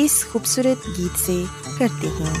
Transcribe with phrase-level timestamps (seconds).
[0.00, 1.42] اس خوبصورت گیت سے
[1.78, 2.34] کرتے ہیں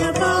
[0.00, 0.39] سر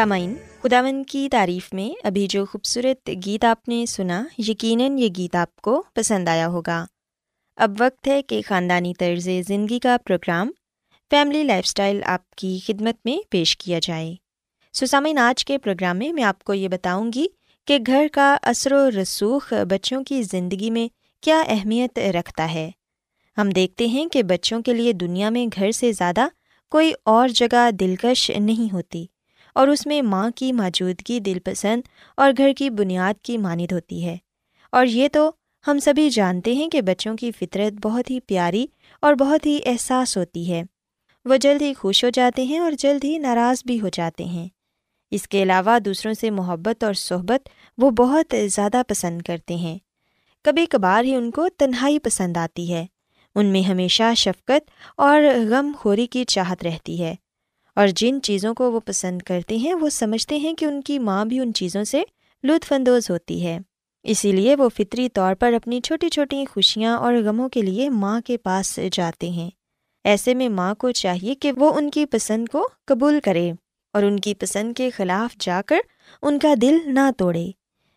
[0.00, 5.36] سامعین خداون کی تعریف میں ابھی جو خوبصورت گیت آپ نے سنا، یقیناً یہ گیت
[5.36, 6.86] آپ کو پسند آیا ہوگا۔
[7.56, 10.50] اب وقت ہے کہ خاندانی طرز زندگی کا پروگرام،
[11.10, 14.14] فیملی لائف اسٹائل آپ کی خدمت میں پیش کیا جائے۔
[14.72, 17.26] سسامین آج کے پروگرام میں میں آپ کو یہ بتاؤں گی
[17.66, 20.88] کہ گھر کا اثر و رسوخ بچوں کی زندگی میں
[21.22, 22.70] کیا اہمیت رکھتا ہے۔
[23.38, 26.28] ہم دیکھتے ہیں کہ بچوں کے لیے دنیا میں گھر سے زیادہ
[26.70, 29.06] کوئی اور جگہ دلکش نہیں ہوتی۔
[29.54, 31.82] اور اس میں ماں کی موجودگی دل پسند
[32.16, 34.16] اور گھر کی بنیاد کی مانند ہوتی ہے۔
[34.72, 35.30] اور یہ تو
[35.66, 38.66] ہم سبھی جانتے ہیں کہ بچوں کی فطرت بہت ہی پیاری
[39.02, 40.62] اور بہت ہی احساس ہوتی ہے۔
[41.24, 44.48] وہ جلد ہی خوش ہو جاتے ہیں اور جلد ہی ناراض بھی ہو جاتے ہیں۔
[45.10, 47.48] اس کے علاوہ دوسروں سے محبت اور صحبت
[47.78, 49.78] وہ بہت زیادہ پسند کرتے ہیں۔
[50.44, 52.86] کبھی کبھار ہی ان کو تنہائی پسند آتی ہے۔
[53.34, 57.14] ان میں ہمیشہ شفقت اور غم خوری کی چاہت رہتی ہے۔
[57.80, 61.24] اور جن چیزوں کو وہ پسند کرتے ہیں، وہ سمجھتے ہیں کہ ان کی ماں
[61.24, 62.02] بھی ان چیزوں سے
[62.44, 63.58] لطف اندوز ہوتی ہے۔
[64.02, 68.20] اسی لیے وہ فطری طور پر اپنی چھوٹی چھوٹی خوشیاں اور غموں کے لیے ماں
[68.20, 69.50] کے پاس جاتے ہیں۔
[70.04, 73.52] ایسے میں ماں کو چاہیے کہ وہ ان کی پسند کو قبول کرے
[73.92, 75.78] اور ان کی پسند کے خلاف جا کر
[76.22, 77.50] ان کا دل نہ توڑے۔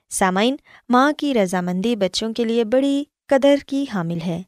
[0.09, 0.55] سامعین،
[0.89, 4.41] ماں کی رضامندی بچوں کے لیے بڑی قدر کی حامل ہے۔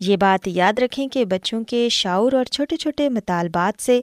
[0.00, 4.00] یہ بات یاد رکھیں کہ بچوں کے شعور اور چھوٹے چھوٹے مطالبات سے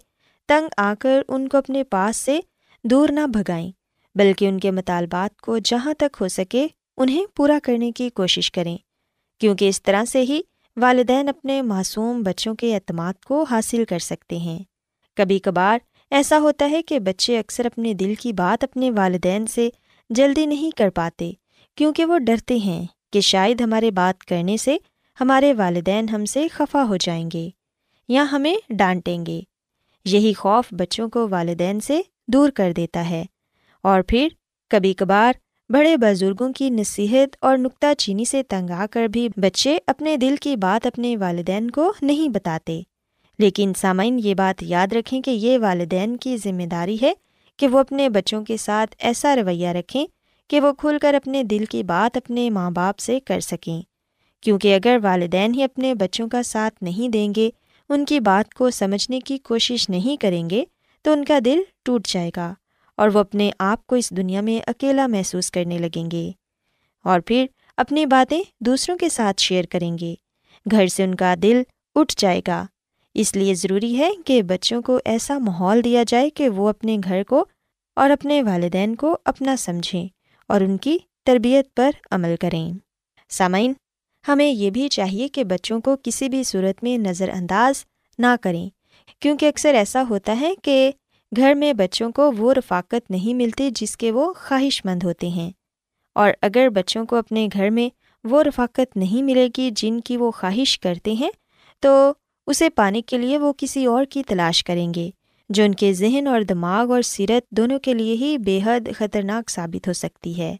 [0.50, 2.40] تنگ آ کر ان کو اپنے پاس سے
[2.84, 3.72] دور نہ بھگائیں،
[4.16, 6.68] بلکہ ان کے مطالبات کو جہاں تک ہو سکے
[6.98, 8.78] انہیں پورا کرنے کی کوشش کریں،
[9.42, 10.42] کیونکہ اس طرح سے ہی
[10.78, 14.60] والدین اپنے معصوم بچوں کے اعتماد کو حاصل کر سکتے ہیں۔
[15.16, 15.80] کبھی کبھار
[16.12, 19.70] ایسا ہوتا ہے کہ بچے اکثر اپنے دل کی بات اپنے والدین سے
[20.10, 21.32] جلدی نہیں کر پاتے،
[21.78, 24.78] کیونکہ وہ ڈرتے ہیں کہ شاید ہمارے بات کرنے سے
[25.22, 27.50] ہمارے والدین ہم سے خفا ہو جائیں گے
[28.08, 29.42] یا ہمیں ڈانٹیں گے۔
[30.06, 33.26] یہی خوف بچوں کو والدین سے دور کر دیتا ہے۔
[33.84, 34.28] اور پھر
[34.70, 35.34] کبھی کبھار
[35.70, 40.36] بڑے بزرگوں کی نصیحت اور نکتہ چینی سے تنگ آ کر بھی بچے اپنے دل
[40.42, 42.82] کی بات اپنے والدین کو نہیں بتاتے۔
[43.40, 47.14] لیکن سامعین، یہ بات یاد رکھیں کہ یہ والدین کی ذمہ داری ہے
[47.58, 50.06] کہ وہ اپنے بچوں کے ساتھ ایسا رویہ رکھیں
[50.48, 53.82] کہ وہ کھل کر اپنے دل کی بات اپنے ماں باپ سے کر سکیں۔
[54.42, 57.50] کیونکہ اگر والدین ہی اپنے بچوں کا ساتھ نہیں دیں گے
[57.94, 60.64] ان کی بات کو سمجھنے کی کوشش نہیں کریں گے
[61.02, 62.54] تو ان کا دل ٹوٹ جائے گا
[62.98, 66.32] اور وہ اپنے آپ کو اس دنیا میں اکیلا محسوس کرنے لگیں گے۔
[67.04, 67.46] اور پھر
[67.78, 70.16] اپنی باتیں دوسروں کے ساتھ شیئر کریں گے۔
[70.72, 71.62] گھر سے ان کا دل
[71.96, 72.66] اٹھ جائے گا۔
[73.14, 77.24] اس لیے ضروری ہے کہ بچوں کو ایسا ماحول دیا جائے کہ وہ اپنے گھر
[77.24, 77.46] کو
[77.96, 80.08] اور اپنے والدین کو اپنا سمجھیں
[80.48, 82.74] اور ان کی تربیت پر عمل کریں۔
[83.30, 83.74] سامعین
[84.28, 87.86] ہمیں یہ بھی چاہیے کہ بچوں کو کسی بھی صورت میں نظر انداز
[88.20, 88.70] نہ کریں،
[89.20, 90.92] کیونکہ اکثر ایسا ہوتا ہے کہ
[91.36, 95.52] گھر میں بچوں کو وہ رفاقت نہیں ملتی جس کے وہ خواہش مند ہوتے ہیں۔
[96.16, 97.90] اور اگر بچوں کو اپنے گھر میں
[98.24, 101.32] وہ رفاقت نہیں ملے گی جن کی وہ خواہش کرتے ہیں،
[101.80, 102.14] تو
[102.48, 105.10] اسے پانے کے لیے وہ کسی اور کی تلاش کریں گے،
[105.50, 109.50] جو ان کے ذہن اور دماغ اور سیرت دونوں کے لیے ہی بے حد خطرناک
[109.50, 110.56] ثابت ہو سکتی ہے۔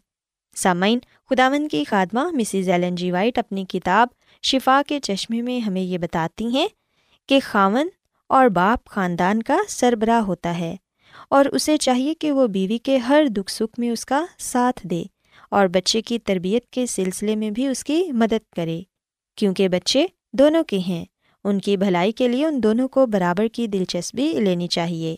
[0.56, 0.98] سامعین
[1.32, 4.08] خداون کی خادمہ مسز ایلن جی وائٹ اپنی کتاب
[4.42, 6.68] شفا کے چشمے میں ہمیں یہ بتاتی ہیں
[7.28, 7.88] کہ خاون
[8.28, 10.76] اور باپ خاندان کا سربراہ ہوتا ہے
[11.30, 15.02] اور اسے چاہیے کہ وہ بیوی کے ہر دکھ سکھ میں اس کا ساتھ دے
[15.50, 18.82] اور بچے کی تربیت کے سلسلے میں بھی اس کی مدد کرے۔
[19.36, 21.04] کیونکہ بچے دونوں کے ہیں،
[21.44, 25.16] ان کی بھلائی کے لیے ان دونوں کو برابر کی دلچسپی لینی چاہیے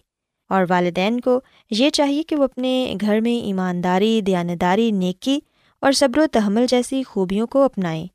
[0.49, 1.41] اور والدین کو
[1.71, 5.41] یہ چاہیے کہ وہ اپنے گھر میں ایمانداری، دیانتداری، نیکی
[5.85, 8.07] اور صبر و تحمل جیسی خوبیوں کو اپنائیں۔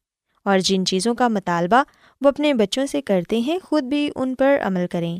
[0.45, 1.83] اور جن چیزوں کا مطالبہ
[2.21, 5.19] وہ اپنے بچوں سے کرتے ہیں، خود بھی ان پر عمل کریں۔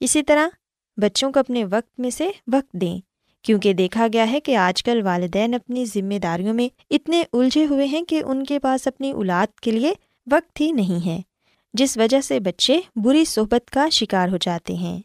[0.00, 0.48] اسی طرح
[0.96, 2.98] بچوں کو اپنے وقت میں سے وقت دیں،
[3.42, 7.84] کیونکہ دیکھا گیا ہے کہ آج کل والدین اپنی ذمہ داریوں میں اتنے الجھے ہوئے
[7.84, 9.92] ہیں کہ ان کے پاس اپنی اولاد کے لیے
[10.30, 11.20] وقت ہی نہیں ہے،
[11.72, 15.00] جس وجہ سے بچے بری صحبت کا شکار ہو جاتے ہیں۔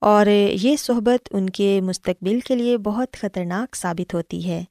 [0.00, 0.26] اور
[0.62, 4.64] یہ صحبت ان کے مستقبل کے لیے بہت خطرناک ثابت ہوتی ہے۔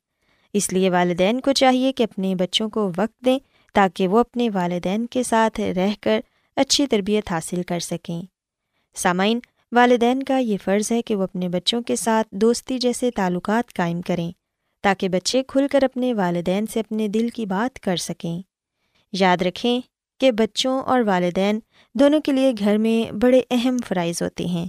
[0.56, 3.40] اس لیے والدین کو چاہیے کہ اپنے بچوں کو وقت دیں
[3.74, 6.20] تاکہ وہ اپنے والدین کے ساتھ رہ کر
[6.56, 8.22] اچھی تربیت حاصل کر سکیں۔
[8.96, 9.40] سامعین،
[9.72, 14.02] والدین کا یہ فرض ہے کہ وہ اپنے بچوں کے ساتھ دوستی جیسے تعلقات قائم
[14.02, 14.32] کریں
[14.84, 18.42] تاکہ بچے کھل کر اپنے والدین سے اپنے دل کی بات کر سکیں۔
[19.14, 19.82] یاد رکھیں
[20.20, 21.60] کہ بچوں اور والدین
[21.94, 24.66] دونوں کے لیے گھر میں بڑے اہم فرائض ہوتے ہیں۔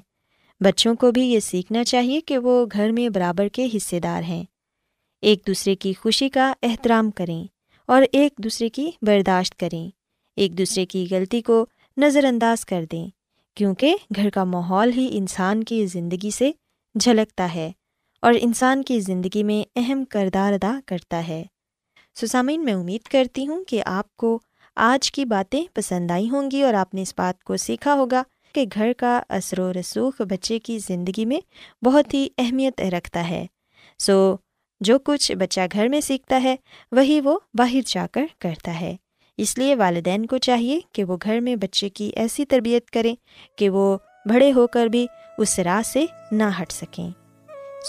[0.61, 4.45] بچوں کو بھی یہ سیکھنا چاہیے کہ وہ گھر میں برابر کے حصے دار ہیں۔
[5.23, 7.47] ایک دوسرے کی خوشی کا احترام کریں
[7.87, 9.91] اور ایک دوسرے کی برداشت کریں۔
[10.37, 13.09] ایک دوسرے کی غلطی کو نظر انداز کر دیں،
[13.55, 16.51] کیونکہ گھر کا ماحول ہی انسان کی زندگی سے
[16.95, 17.73] جھلکتا ہے
[18.23, 21.45] اور انسان کی زندگی میں اہم کردار ادا کرتا ہے۔
[22.15, 24.39] سسامین، میں امید کرتی ہوں کہ آپ کو
[24.77, 28.23] آج کی باتیں پسند آئی ہوں گی اور آپ نے اس بات کو سیکھا ہوگا
[28.55, 31.41] کہ گھر کا اثر و رسوخ بچے کی زندگی میں
[31.85, 33.47] بہت ہی اہمیت رکھتا ہے۔
[33.99, 34.37] سو
[34.81, 36.57] جو کچھ بچہ گھر میں سیکھتا ہے،
[36.93, 38.97] وہی وہ باہر جا کر کرتا ہے۔
[39.39, 43.15] اس لیے والدین کو چاہیے کہ وہ گھر میں بچے کی ایسی تربیت کریں
[43.59, 45.07] کہ وہ بڑے ہو کر بھی
[45.39, 47.11] اس راہ سے نہ ہٹ سکیں۔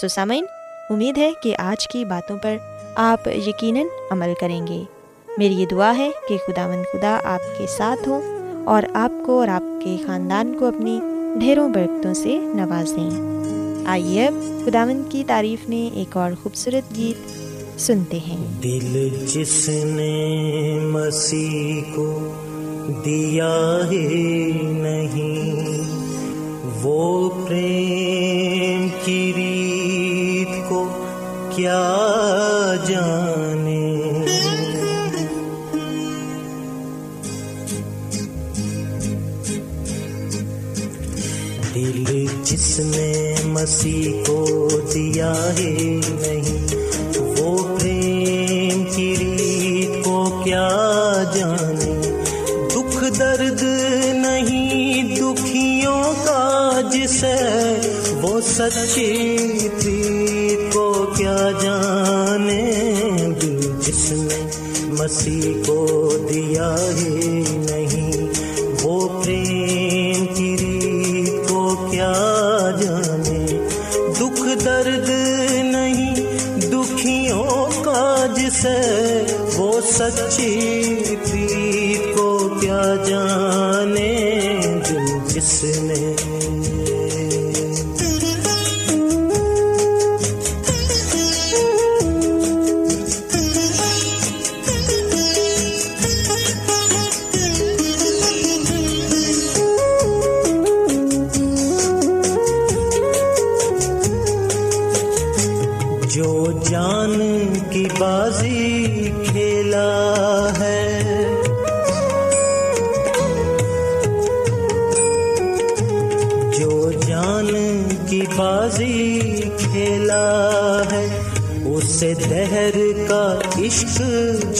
[0.00, 0.44] سو سامعین،
[0.90, 2.56] امید ہے کہ آج کی باتوں پر
[2.94, 4.82] آپ یقیناً عمل کریں گے۔
[5.38, 8.22] میری یہ دعا ہے کہ خدا مند خدا آپ کے ساتھ ہوں
[8.64, 11.00] اور آپ کو اور آپ کے خاندان کو اپنی
[11.40, 13.37] ڈھیروں برکتوں سے نواز دیں۔
[13.88, 14.34] آئیے۔ اب
[14.66, 17.38] خداون کی تعریف میں ایک اور خوبصورت گیت
[17.80, 22.32] سنتے ہیں۔ دل جس نے مسیح کو
[23.04, 25.82] دیا ہے نہیں،
[26.82, 30.88] وہ پریم کی ریت کو
[31.56, 31.94] کیا
[32.88, 33.27] جان
[42.58, 46.66] جس نے مسیح کو دیا ہے نہیں۔
[47.38, 50.68] وہ پریم کی ریت کو کیا
[51.34, 52.00] جانے؟
[52.68, 53.62] دکھ درد
[54.12, 57.36] نہیں دکھیوں کا جسے۔
[58.22, 62.72] وہ سچی پریت کو کیا جانے
[63.86, 64.50] جس نے
[64.98, 67.17] مسیح کو دیا ہے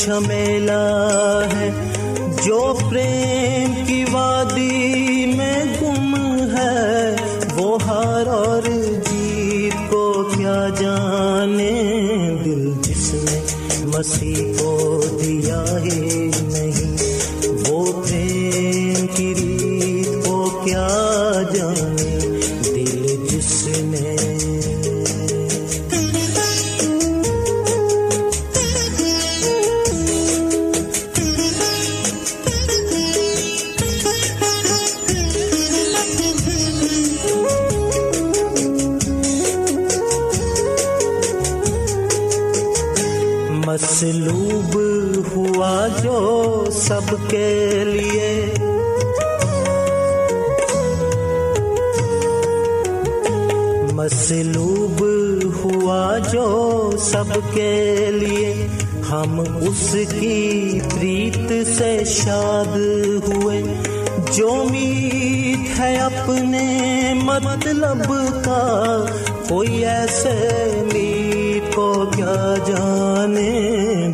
[0.08, 0.97] جھمیلا
[59.60, 62.76] اس کی پریت سے شاد
[63.28, 63.62] ہوئے۔
[64.34, 68.08] جو میت ہے اپنے مطلب
[68.44, 69.04] کا،
[69.48, 73.50] کوئی ایسے میت کو کیا جانے؟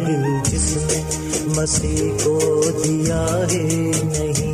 [0.07, 1.03] دل جس نے
[1.57, 4.54] مسیح کو دیا ہے نہیں۔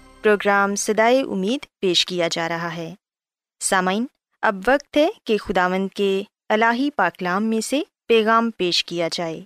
[0.23, 2.95] پروگرام سدائے امید پیش کیا جا رہا ہے۔
[3.59, 4.05] سامعین،
[4.41, 9.41] اب وقت ہے کہ خداوند کے الہی پاکلام میں سے پیغام پیش کیا جائے۔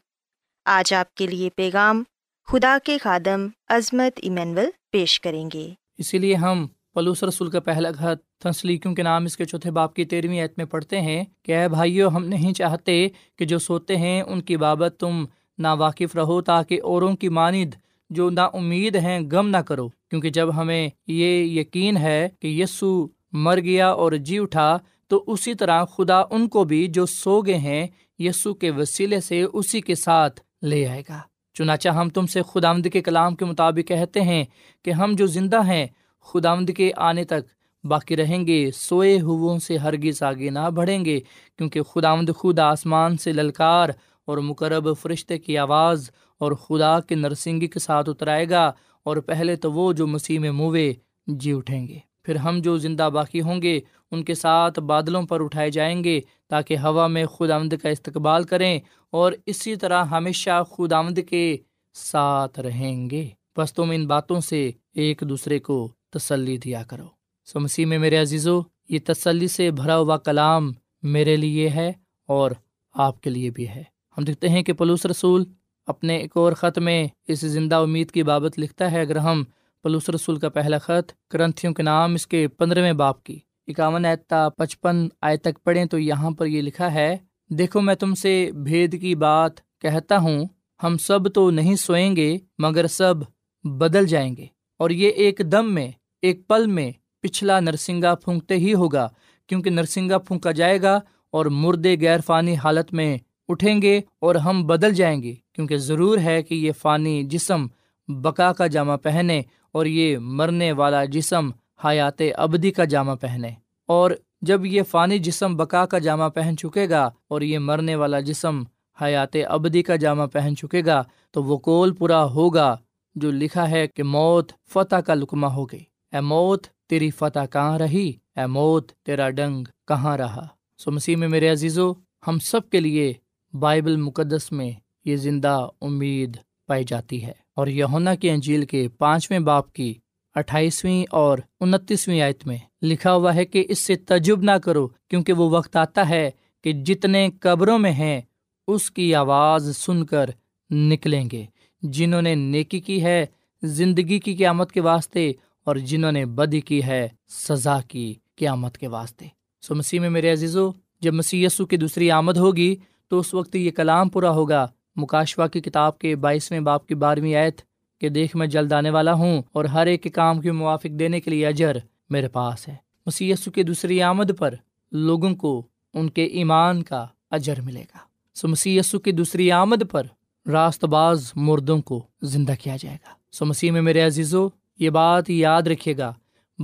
[0.65, 2.03] آج آپ کے لیے پیغام
[2.48, 7.91] خدا کے خادم عظمت ایمینول پیش کریں گے۔ اسی لیے ہم پلوس رسول کا پہلا
[7.91, 11.51] خط تنسلیکیوں کے نام اس کے چوتھے باپ کی تیرہویں عیت میں پڑھتے ہیں کہ
[11.51, 15.25] اے بھائیو، ہم نہیں چاہتے کہ جو سوتے ہیں ان کی بابت تم
[15.58, 17.74] نا واقف رہو تاکہ اوروں کی مانند
[18.09, 23.07] جو نا امید ہیں، غم نہ کرو۔ کیونکہ جب ہمیں یہ یقین ہے کہ یسو
[23.31, 27.57] مر گیا اور جی اٹھا، تو اسی طرح خدا ان کو بھی جو سو گئے
[27.57, 27.88] ہیں،
[28.19, 31.21] یسو کے وسیلے سے اسی کے ساتھ لے آئے گا۔
[31.53, 34.43] چنانچہ ہم تم سے خدا آمد کے کلام کے مطابق کہتے ہیں
[34.85, 35.88] کہ ہم جو زندہ ہیں
[36.21, 41.05] خدا آمد کے آنے تک باقی رہیں گے، سوئے ہو سے ہرگز آگے نہ بڑھیں
[41.05, 41.19] گے۔
[41.57, 43.89] کیونکہ خدا آمد خود آسمان سے للکار
[44.25, 48.72] اور مقرب فرشتے کی آواز اور خدا کے نرسنگی کے ساتھ اترائے گا
[49.04, 50.94] اور پہلے تو وہ جو مسیح میں موے
[51.27, 53.80] جی اٹھیں گے۔ پھر ہم جو زندہ باقی ہوں گے،
[54.12, 58.44] ان کے ساتھ بادلوں پر اٹھائے جائیں گے تاکہ ہوا میں خود آمد کا استقبال
[58.44, 58.80] کریں
[59.12, 61.58] اور اسی طرح ہمیشہ خود آمد کے
[61.94, 67.06] ساتھ رہیں گے۔ بس تم ان باتوں سے ایک دوسرے کو تسلی دیا کرو۔
[67.46, 70.72] سو مسیح میں میرے عزیزو، یہ تسلی سے بھرا ہوا کلام
[71.04, 71.92] میرے لیے ہے
[72.27, 72.51] اور
[72.94, 73.83] آپ کے لیے بھی ہے۔
[74.18, 75.46] ہم دیکھتے ہیں کہ پلوس رسول
[75.85, 79.43] اپنے ایک اور خط میں اس زندہ امید کی بابت لکھتا ہے، اگر ہم
[79.83, 84.50] پلوس رسول کا پہلا خط کرنتھیوں کے نام اس کے پندرہویں باپ کی اکاون آیتا
[84.50, 87.17] پچپن آئے تک پڑھیں تو یہاں پر یہ لکھا ہے،
[87.50, 90.45] دیکھو میں تم سے بھید کی بات کہتا ہوں،
[90.83, 93.15] ہم سب تو نہیں سوئیں گے مگر سب
[93.63, 94.45] بدل جائیں گے۔
[94.79, 99.07] اور یہ ایک دم میں، ایک پل میں پچھلا نرسنگا پھونکتے ہی ہوگا،
[99.48, 101.00] کیونکہ نرسنگا پھونکا جائے گا
[101.31, 103.17] اور مردے غیر فانی حالت میں
[103.48, 107.65] اٹھیں گے اور ہم بدل جائیں گے۔ کیونکہ ضرور ہے کہ یہ فانی جسم
[108.07, 109.41] بقا کا جامع پہنے
[109.72, 111.50] اور یہ مرنے والا جسم
[111.85, 113.51] حیات ابدی کا جامع پہنے۔
[113.87, 118.20] اور جب یہ فانی جسم بقا کا جامع پہن چکے گا اور یہ مرنے والا
[118.20, 118.63] جسم
[119.01, 122.77] حیات ابدی کا جامع پہن چکے گا، تو وہ کول پورا ہوگا
[123.15, 127.79] جو لکھا ہے کہ موت فتح کا لکمہ ہو گئی۔ اے موت، تیری فتح کہاں
[127.79, 131.94] رہی؟ اے موت، تیرا ڈنگ کہاں رہا؟ سو مسیح میں میرے عزیزو،
[132.27, 133.13] ہم سب کے لیے
[133.53, 134.72] بائبل مقدس میں
[135.05, 136.37] یہ زندہ امید
[136.68, 139.94] پائی جاتی ہے۔ اور یونا کی انجیل کے پانچویں باپ کی
[140.35, 145.33] اٹھائیسویں اور انتیسویں آیت میں لکھا ہوا ہے کہ اس سے تجب نہ کرو، کیونکہ
[145.33, 146.31] وہ وقت آتا ہے
[146.63, 148.22] کہ جتنے قبروں میں ہیں،
[148.68, 150.29] اس کی آواز سن کر
[150.70, 151.46] نکلیں گے۔
[151.81, 153.25] جنہوں نے نیکی کی ہے،
[153.63, 158.87] زندگی کی قیامت کے واسطے، اور جنہوں نے بدی کی ہے، سزا کی قیامت کے
[158.87, 159.25] واسطے۔
[159.61, 162.75] سو مسیح میں میرے عزیزو، جب مسی کی دوسری آمد ہوگی،
[163.07, 167.36] تو اس وقت یہ کلام پورا ہوگا مکاشوا کی کتاب کے بائیسویں باپ کی بارہویں
[167.36, 167.62] آیت
[168.01, 171.20] کہ دیکھ میں جلد آنے والا ہوں اور ہر ایک کے کام کے موافق دینے
[171.20, 171.77] کے لیے اجر
[172.10, 174.53] میرے پاس ہے۔ مسی کی دوسری آمد پر
[174.92, 177.98] لوگوں کو ان کے ایمان کا اجر ملے گا۔
[178.34, 180.03] سو مسی کی دوسری آمد پر
[180.50, 184.48] راست باز مردوں کو زندہ کیا جائے گا۔ سو مسیح میں میرے عزیزو،
[184.79, 186.14] یہ بات یاد رکھے گا۔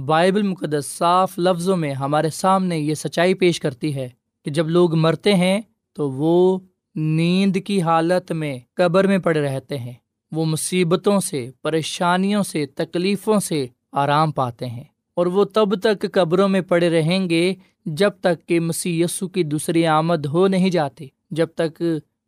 [0.05, 4.09] بائبل مقدس صاف لفظوں میں ہمارے سامنے یہ سچائی پیش کرتی ہے
[4.45, 5.61] کہ جب لوگ مرتے ہیں
[5.93, 6.59] تو وہ
[6.95, 9.93] نیند کی حالت میں قبر میں پڑے رہتے ہیں۔
[10.31, 16.49] وہ مصیبتوں سے، پریشانیوں سے، تکلیفوں سے آرام پاتے ہیں۔ اور وہ تب تک قبروں
[16.49, 17.53] میں پڑے رہیں گے
[17.85, 21.83] جب تک کہ مسی یسو کی دوسری آمد ہو نہیں جاتی، جب تک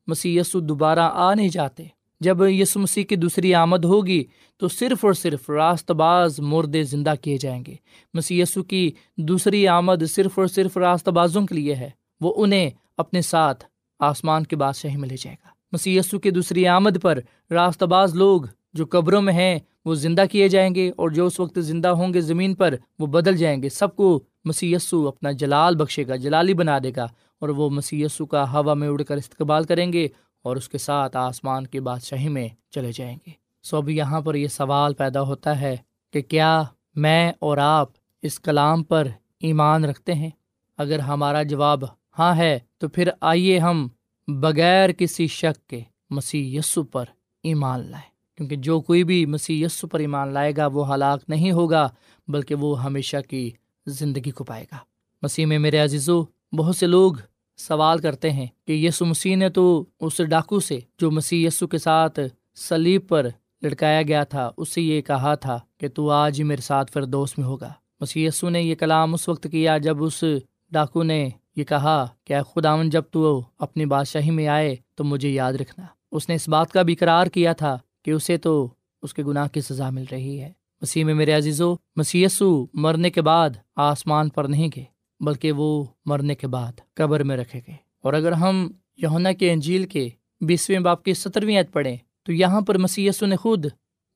[0.08, 1.84] مسی یسو دوبارہ آ نہیں جاتے۔
[2.19, 4.23] جب یسو مسیح کی دوسری آمد ہوگی
[4.58, 7.76] تو صرف اور صرف راست باز مردے زندہ کیے جائیں گے۔
[8.13, 11.89] مسی یسو کی دوسری آمد صرف اور صرف راست بازوں کے لیے ہے۔
[12.21, 13.65] وہ انہیں اپنے ساتھ
[13.99, 17.19] آسمان کے بادشاہی میں لے جائے گا۔ مسی یسو کی دوسری آمد پر
[17.51, 18.41] راست باز لوگ
[18.73, 22.13] جو قبروں میں ہیں، وہ زندہ کیے جائیں گے اور جو اس وقت زندہ ہوں
[22.13, 26.15] گے زمین پر، وہ بدل جائیں گے۔ سب کو مسی یسو اپنا جلال بخشے گا،
[26.15, 27.03] جلالی بنا دے گا
[27.39, 30.08] اور وہ مسی یسو کا ہوا میں اڑ کر استقبال کریں گے
[30.41, 33.32] اور اس کے ساتھ آسمان کی بادشاہی میں چلے جائیں گے۔
[33.63, 35.77] سو اب یہاں پر یہ سوال پیدا ہوتا ہے
[36.13, 36.63] کہ کیا
[36.95, 37.89] میں اور آپ
[38.21, 39.08] اس کلام پر
[39.39, 40.29] ایمان رکھتے ہیں؟
[40.77, 41.84] اگر ہمارا جواب
[42.19, 43.88] ہاں ہے تو پھر آئیے ہم
[44.28, 47.06] بغیر کسی شک کے مسیح یسو پر
[47.43, 51.52] ایمان لائیں۔ کیونکہ جو کوئی بھی مسیح یسو پر ایمان لائے گا، وہ ہلاک نہیں
[51.52, 51.89] ہوگا،
[52.28, 53.52] بلکہ وہ ہمیشہ کی
[53.88, 54.78] زندگی کو پائے گا۔
[55.22, 57.13] مسیح میں میرے عزیزو، بہت سے لوگ
[57.58, 61.78] سوال کرتے ہیں کہ یسو مسیح نے تو اس ڈاکو سے جو مسیح یسو کے
[61.78, 62.19] ساتھ
[62.56, 63.28] سلیب پر
[63.63, 67.04] لٹکایا گیا تھا اس سے یہ کہا تھا کہ تو آج ہی میرے ساتھ پھر
[67.04, 70.24] دوست میں ہوگا۔ مسیح یسو نے یہ کلام اس وقت کیا جب اس
[70.72, 75.54] ڈاکو نے یہ کہا کہ خداون جب تو اپنی بادشاہی میں آئے تو مجھے یاد
[75.54, 79.24] رکھنا۔ اس نے اس بات کا بھی اقرار کیا تھا کہ اسے تو اس کے
[79.24, 84.30] گناہ کی سزا مل رہی ہے۔ مسیح میں میرے عزیزو مسیسو مرنے کے بعد آسمان
[84.30, 84.84] پر نہیں گئے،
[85.20, 89.84] بلکہ وہ مرنے کے بعد قبر میں رکھے گئے۔ اور اگر ہم یونا کے انجیل
[89.84, 90.10] کے
[90.42, 93.66] بیسویں باپ کی سترویں عید پڑھیں تو یہاں پر مسی نے خود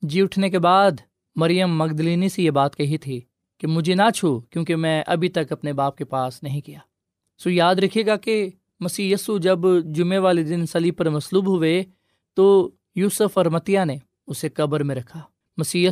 [0.02, 0.91] جی اٹھنے کے بعد
[1.36, 3.21] مریم مغدلینی سے یہ بات کہی تھی
[3.60, 6.80] کہ مجھے نہ چھو کیونکہ میں ابھی تک اپنے باپ کے پاس نہیں کیا
[7.38, 11.84] سو یاد رکھے گا کہ مسی جب جمعے والے دن سلی پر مصلوب ہوئے
[12.34, 13.97] تو یوسف اور متیا نے
[14.28, 15.21] اسے قبر میں رکھا۔
[15.58, 15.88] مسی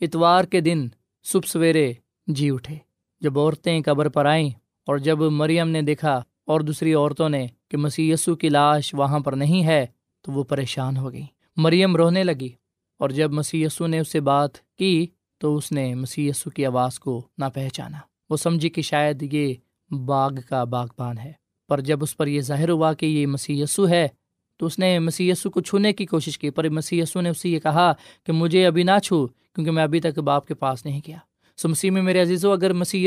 [0.00, 0.88] اتوار کے دن
[1.24, 1.92] صبح سویرے
[2.26, 2.76] جی اٹھے۔
[3.20, 4.48] جب عورتیں قبر پر آئیں
[4.86, 9.32] اور جب مریم نے دیکھا اور دوسری عورتوں نے کہ مسی کی لاش وہاں پر
[9.32, 9.86] نہیں ہے
[10.20, 11.24] تو وہ پریشان ہو گئی
[11.56, 12.50] مریم رونے لگی
[12.98, 15.06] اور جب مسی یسو نے اس سے بات کی
[15.38, 17.98] تو اس نے مسی یسو کی آواز کو نہ پہچانا
[18.30, 19.54] وہ سمجھی کہ شاید یہ
[19.90, 21.32] باغ کا باغبان ہے۔
[21.68, 24.08] پر جب اس پر یہ ظاہر ہوا کہ یہ مسی ہے،
[24.56, 27.92] تو اس نے مسی کو چھونے کی کوشش کی۔ پر مسی نے اسے یہ کہا
[28.26, 31.16] کہ مجھے ابھی نہ چھو، کیونکہ میں ابھی تک باپ کے پاس نہیں کیا
[31.56, 33.06] سو مسیح میں میرے عزیز و اگر مسی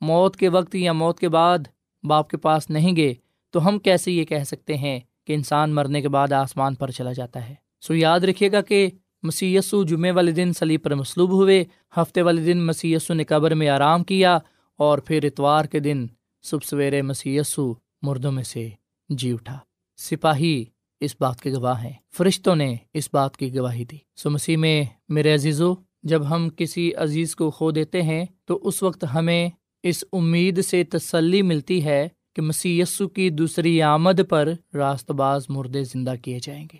[0.00, 1.58] موت کے وقت یا موت کے بعد
[2.02, 3.14] باپ کے پاس نہیں گئے،
[3.50, 7.12] تو ہم کیسے یہ کہہ سکتے ہیں کہ انسان مرنے کے بعد آسمان پر چلا
[7.12, 8.88] جاتا ہے؟ سو یاد رکھیے گا کہ
[9.22, 11.64] مسی یسو جمعے والے دن سلیب پر مصلوب ہوئے۔
[11.96, 14.38] ہفتے والے دن مسی نے قبر میں آرام کیا۔
[14.78, 16.06] اور پھر اتوار کے دن
[16.42, 17.38] صبح سویرے مسی
[18.02, 18.68] مردوں میں سے
[19.08, 19.58] جی اٹھا۔
[19.96, 20.64] سپاہی
[21.00, 24.84] اس بات کے گواہ ہیں۔ فرشتوں نے اس بات کی گواہی دی۔ سو مسیح میں،
[25.08, 29.50] میرے عزیزو، جب ہم کسی عزیز کو کھو دیتے ہیں، تو اس وقت ہمیں
[29.82, 32.82] اس امید سے تسلی ملتی ہے کہ مسی
[33.14, 36.78] کی دوسری آمد پر راست باز مردے زندہ کیے جائیں گے۔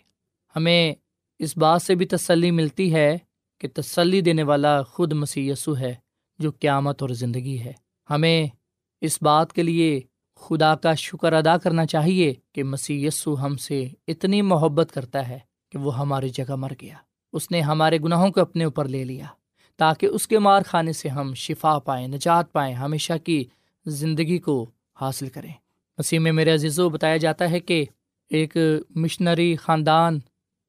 [0.56, 0.94] ہمیں
[1.38, 3.18] اس بات سے بھی تسلی ملتی ہے
[3.60, 5.94] کہ تسلی دینے والا خود مسی ہے،
[6.38, 8.46] جو قیامت اور زندگی ہے۔ ہمیں
[9.00, 10.00] اس بات کے لیے
[10.36, 15.38] خدا کا شکر ادا کرنا چاہیے کہ مسیح یسو ہم سے اتنی محبت کرتا ہے
[15.72, 16.94] کہ وہ ہماری جگہ مر گیا۔
[17.32, 19.26] اس نے ہمارے گناہوں کو اپنے اوپر لے لیا
[19.76, 23.44] تاکہ اس کے مار کھانے سے ہم شفا پائیں، نجات پائیں، ہمیشہ کی
[23.86, 25.52] زندگی کو حاصل کریں۔
[25.98, 27.84] مسیح میں میرے عزیز و بتایا جاتا ہے کہ
[28.30, 28.56] ایک
[28.90, 30.18] مشنری خاندان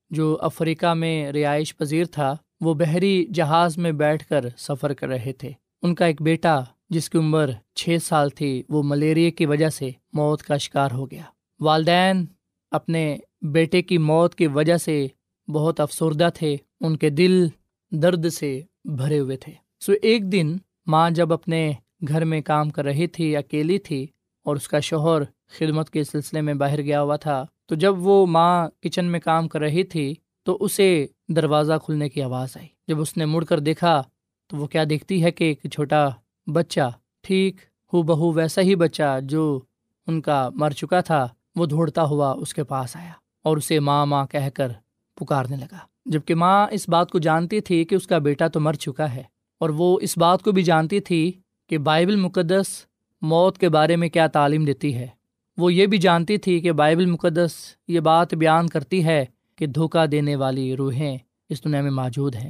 [0.09, 5.33] جو افریقہ میں رہائش پذیر تھا، وہ بحری جہاز میں بیٹھ کر سفر کر رہے
[5.33, 9.69] تھے۔ ان کا ایک بیٹا جس کی عمر چھ سال تھی، وہ ملیریا کی وجہ
[9.69, 11.23] سے موت کا شکار ہو گیا۔
[11.59, 12.25] والدین
[12.71, 15.07] اپنے بیٹے کی موت کی وجہ سے
[15.47, 17.47] بہت افسردہ تھے، ان کے دل
[17.91, 21.71] درد سے بھرے ہوئے تھے۔ سو ایک دن ماں جب اپنے
[22.07, 24.07] گھر میں کام کر رہی تھی، اکیلی تھی
[24.43, 28.25] اور اس کا شوہر خدمت کے سلسلے میں باہر گیا ہوا تھا، تو جب وہ
[28.25, 33.01] ماں کچن میں کام کر رہی تھی، تو اسے دروازہ کھلنے کی آواز آئی۔ جب
[33.01, 34.03] اس نے مڑ کر دیکھا،
[34.47, 36.09] تو وہ کیا دیکھتی ہے کہ ایک چھوٹا
[36.47, 36.89] بچہ،
[37.23, 37.55] ٹھیک،
[37.93, 39.59] ہو بہو ویسا ہی بچہ جو
[40.07, 43.11] ان کا مر چکا تھا، وہ دوڑتا ہوا اس کے پاس آیا
[43.45, 44.71] اور اسے ماں ماں کہہ کر
[45.17, 48.73] پکارنے لگا۔ جبکہ ماں اس بات کو جانتی تھی کہ اس کا بیٹا تو مر
[48.73, 49.23] چکا ہے،
[49.61, 51.31] اور وہ اس بات کو بھی جانتی تھی
[51.69, 52.67] کہ بائبل مقدس
[53.21, 55.07] موت کے بارے میں کیا تعلیم دیتی ہے۔
[55.57, 57.53] وہ یہ بھی جانتی تھی کہ بائبل مقدس
[57.87, 59.23] یہ بات بیان کرتی ہے
[59.55, 61.17] کہ دھوکہ دینے والی روحیں
[61.49, 62.49] اس دنیا میں موجود ہیں۔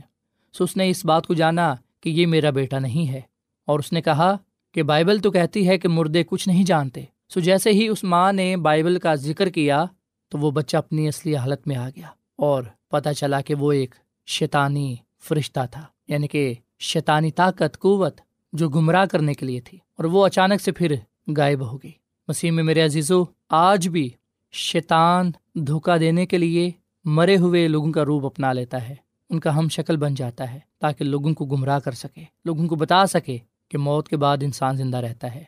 [0.53, 3.21] سو اس نے اس بات کو جانا کہ یہ میرا بیٹا نہیں ہے۔
[3.65, 4.37] اور اس نے کہا
[4.73, 8.33] کہ بائبل تو کہتی ہے کہ مردے کچھ نہیں جانتے۔ سو جیسے ہی اس ماں
[8.33, 9.85] نے بائبل کا ذکر کیا
[10.29, 13.95] تو وہ بچہ اپنی اصلی حالت میں آ گیا اور پتہ چلا کہ وہ ایک
[14.25, 18.21] شیطانی فرشتہ تھا یعنی کہ شیطانی طاقت، قوت
[18.53, 20.95] جو گمراہ کرنے کے لیے تھی۔ اور وہ اچانک سے پھر
[21.37, 21.91] غائب ہو گئی۔
[22.27, 24.09] مسیح میں میرے عزیزو، آج بھی
[24.51, 26.71] شیطان دھوکہ دینے کے لیے
[27.05, 28.95] مرے ہوئے لوگوں کا روپ اپنا لیتا ہے۔
[29.29, 32.75] ان کا ہم شکل بن جاتا ہے تاکہ لوگوں کو گمراہ کر سکے، لوگوں کو
[32.75, 33.37] بتا سکے
[33.75, 35.43] کہ موت کے بعد انسان زندہ رہتا ہے۔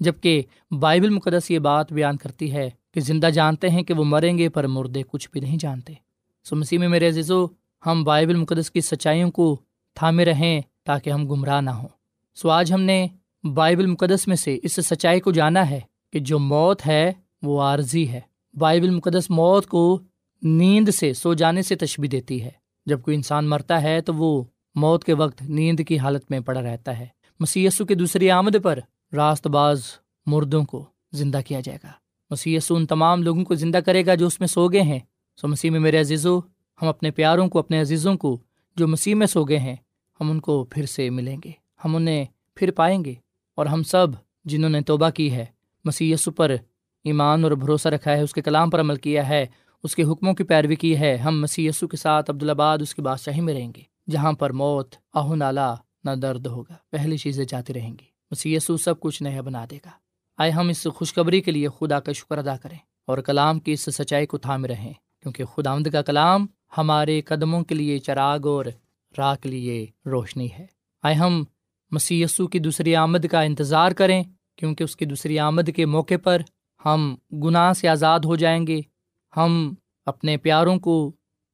[0.00, 4.38] جبکہ بائبل مقدس یہ بات بیان کرتی ہے کہ زندہ جانتے ہیں کہ وہ مریں
[4.38, 5.92] گے پر مردے کچھ بھی نہیں جانتے۔
[6.44, 7.46] سو مسیح میں میرے عزیزو،
[7.86, 9.60] ہم بائبل مقدس کی سچائیوں کو
[9.94, 11.88] تھامے رہیں تاکہ ہم گمراہ نہ ہوں۔
[12.34, 13.06] سو آج ہم نے
[13.54, 15.80] بائبل مقدس میں سے اس سچائی کو جانا ہے
[16.12, 18.20] کہ جو موت ہے وہ عارضی ہے۔
[18.54, 20.00] بائبل مقدس موت کو
[20.42, 22.50] نیند سے، سو جانے سے تشبی دیتی ہے۔
[22.86, 26.62] جب کوئی انسان مرتا ہے تو وہ موت کے وقت نیند کی حالت میں پڑا
[26.62, 27.06] رہتا ہے۔
[27.40, 28.78] مسی کی دوسری آمد پر
[29.12, 29.82] راست باز
[30.26, 31.88] مردوں کو زندہ کیا جائے گا۔
[32.30, 34.98] مسی ان تمام لوگوں کو زندہ کرے گا جو اس میں سو گئے ہیں۔
[35.40, 36.38] سو مسیح میں میرے عزیزو،
[36.82, 38.38] ہم اپنے پیاروں کو، اپنے عزیزوں کو
[38.76, 39.76] جو مسیح میں سو گئے ہیں،
[40.20, 41.50] ہم ان کو پھر سے ملیں گے۔
[41.84, 43.14] ہم انہیں پھر پائیں گے۔
[43.54, 44.06] اور ہم سب
[44.44, 45.44] جنہوں نے توبہ کی ہے
[45.84, 46.54] مسی پر
[47.04, 49.46] ایمان اور بھروسہ رکھا ہے، اس کے کلام پر عمل کیا ہے،
[49.82, 53.40] اس کے حکموں کی پیروی کی ہے۔ ہم مسی کے ساتھ عبدالآباد، اس کی بادشاہی
[53.40, 57.90] میں رہیں گے، جہاں پر موت آہ نالا نہ درد ہوگا۔ پہلی چیزیں جاتی رہیں
[57.90, 59.90] گی۔ مسی سب کچھ نیا بنا دے گا۔
[60.38, 63.80] آئے ہم اس خوشخبری کے لیے خدا کا شکر ادا کریں اور کلام کی اس
[63.80, 66.46] سچائی کو تھامے رہیں۔ کیونکہ خدا آمد کا کلام
[66.78, 68.64] ہمارے قدموں کے لیے چراغ اور
[69.18, 70.66] راہ کے لیے روشنی ہے۔
[71.02, 71.44] آئے ہم
[71.90, 74.22] مسی کی دوسری آمد کا انتظار کریں۔
[74.56, 76.42] کیونکہ اس کی دوسری آمد کے موقع پر
[76.84, 78.80] ہم گناہ سے آزاد ہو جائیں گے۔
[79.36, 79.74] ہم
[80.06, 81.12] اپنے پیاروں کو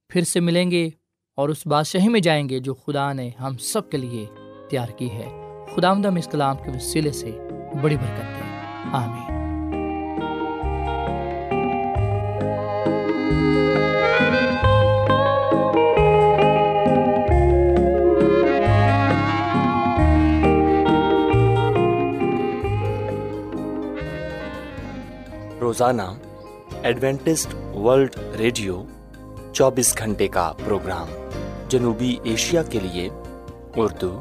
[0.08, 0.88] پھر سے ملیں گے
[1.36, 4.26] اور اس بادشاہی میں جائیں گے جو خدا نے ہم سب کے لیے
[4.70, 5.28] تیار کی ہے۔
[5.74, 7.30] خدا آمدہ اس کلام کے وسیلے سے
[7.82, 8.48] بڑی برکت ہے
[8.92, 9.40] آمین۔
[25.60, 26.02] روزانہ
[26.82, 28.82] ایڈوینٹسٹ ورلڈ ریڈیو
[29.52, 31.06] چوبیس گھنٹے کا پروگرام
[31.68, 33.08] جنوبی ایشیا کے لیے
[33.76, 34.20] اردو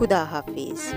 [0.00, 0.94] خدا حافظ